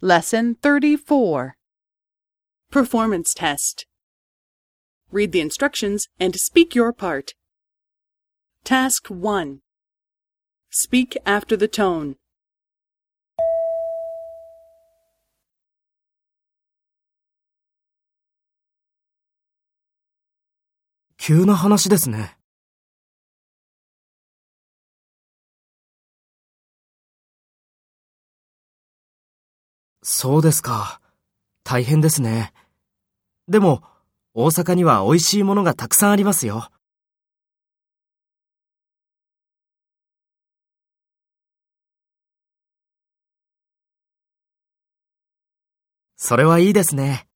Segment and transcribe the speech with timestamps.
[0.00, 1.56] Lesson 34
[2.70, 3.86] Performance Test
[5.10, 7.32] Read the instructions and speak your part.
[8.64, 9.60] Task 1
[10.70, 12.16] Speak after the tone.
[21.18, 22.36] 急な話ですね。
[30.02, 31.00] そうですか。
[31.64, 32.52] 大変ですね。
[33.48, 33.82] でも、
[34.34, 36.70] 大阪には美味しいものがたくさんありますよ。
[46.16, 47.27] それはいいですね。